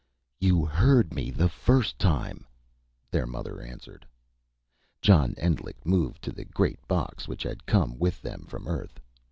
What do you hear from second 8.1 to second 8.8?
them from